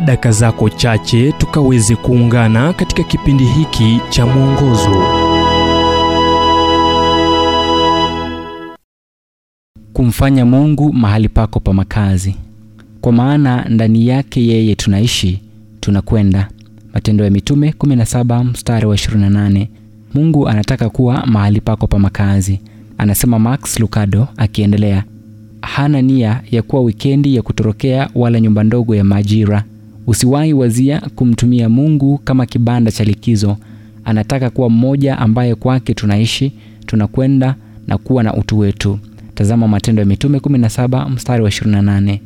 [0.00, 5.02] daka zako chache tukaweze kuungana katika kipindi hiki cha mwongozo.
[9.92, 12.36] Kumfanya Mungu mahali pako pa makazi,
[13.00, 15.40] kwa maana ndani yake yeye tunaishi,
[15.80, 16.48] tunakwenda.
[16.94, 19.66] Matendo ya Mitume 17 mstari wa 28.
[20.14, 22.60] Mungu anataka kuwa mahali pako pa makazi,
[22.98, 25.04] anasema Max Lucado akiendelea.
[25.62, 29.64] Hana nia ya kuwa wikendi ya kutorokea wala nyumba ndogo ya majira.
[30.06, 33.56] Usiwahi wazia kumtumia Mungu kama kibanda cha likizo.
[34.04, 36.52] Anataka kuwa mmoja ambaye kwake tunaishi,
[36.86, 37.54] tunakwenda
[37.86, 38.98] na kuwa na utu wetu.
[39.34, 42.18] Tazama Matendo ya Mitume 17 mstari wa 28.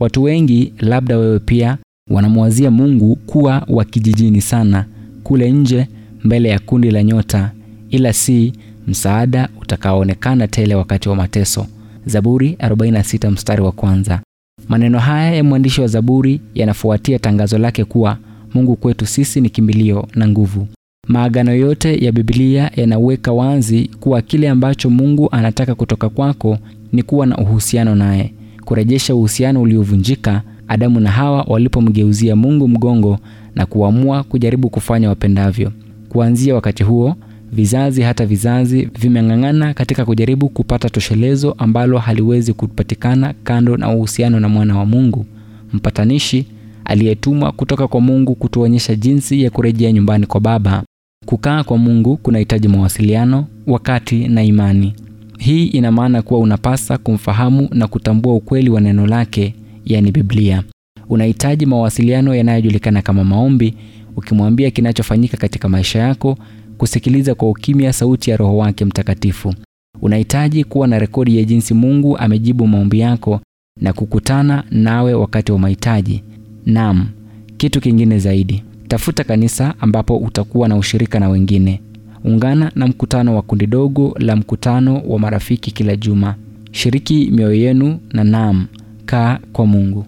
[0.00, 1.78] Watu wengi, labda wewe pia,
[2.10, 4.84] wanamwazia Mungu kuwa wa kijijini sana,
[5.22, 5.88] kule nje
[6.24, 7.50] mbele ya kundi la nyota,
[7.90, 8.52] ila si
[8.86, 11.66] msaada utakaoonekana tele wakati wa mateso.
[12.06, 14.20] Zaburi 46 mstari wa kwanza.
[14.68, 18.18] Maneno haya ya mwandishi wa Zaburi yanafuatia tangazo lake kuwa
[18.54, 20.66] Mungu kwetu sisi ni kimbilio na nguvu.
[21.08, 26.58] Maagano yote ya Biblia yanaweka wazi kuwa kile ambacho Mungu anataka kutoka kwako
[26.92, 28.32] ni kuwa na uhusiano naye,
[28.64, 33.18] kurejesha uhusiano uliovunjika Adamu na Hawa walipomgeuzia Mungu mgongo
[33.54, 35.72] na kuamua kujaribu kufanya wapendavyo.
[36.08, 37.16] Kuanzia wakati huo,
[37.52, 44.48] vizazi hata vizazi vimeng'ang'ana katika kujaribu kupata toshelezo ambalo haliwezi kupatikana kando na uhusiano na
[44.48, 45.26] mwana wa Mungu,
[45.72, 46.46] mpatanishi
[46.84, 50.82] aliyetumwa kutoka kwa Mungu kutuonyesha jinsi ya kurejea nyumbani kwa Baba.
[51.26, 54.94] Kukaa kwa Mungu kunahitaji mawasiliano, wakati na imani.
[55.38, 60.62] Hii ina maana kuwa unapasa kumfahamu na kutambua ukweli wa neno lake, yani Biblia.
[61.08, 63.74] Unahitaji mawasiliano yanayojulikana kama maombi,
[64.16, 66.38] ukimwambia kinachofanyika katika maisha yako,
[66.78, 69.54] kusikiliza kwa ukimya sauti ya Roho wake Mtakatifu.
[70.02, 73.40] Unahitaji kuwa na rekodi ya jinsi Mungu amejibu maombi yako
[73.80, 76.22] na kukutana nawe wakati wa mahitaji.
[76.66, 77.08] Naam,
[77.56, 81.80] kitu kingine zaidi, tafuta kanisa ambapo utakuwa na ushirika na wengine.
[82.24, 86.34] Ungana na mkutano wa kundi dogo la mkutano wa marafiki kila juma.
[86.72, 88.66] Shiriki mioyo yenu na naam,
[89.06, 90.04] kaa kwa Mungu.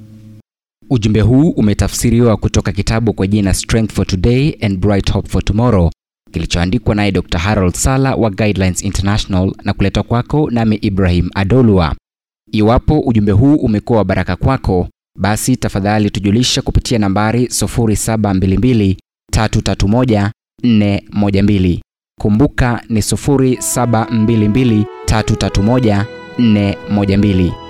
[0.91, 5.91] Ujumbe huu umetafsiriwa kutoka kitabu kwa jina Strength for Today and Bright Hope for Tomorrow
[6.37, 7.39] kilichoandikwa naye Dr.
[7.39, 11.95] Harold Sala wa Guidelines International na kuletwa kwako nami Ibrahim Adolwa.
[12.53, 14.89] Iwapo ujumbe huu umekuwa wa baraka kwako,
[15.19, 18.97] basi tafadhali tujulisha kupitia nambari 0722
[19.37, 20.31] 331
[20.65, 21.81] 412.
[22.21, 26.05] Kumbuka ni 0722 331
[26.39, 27.66] 412.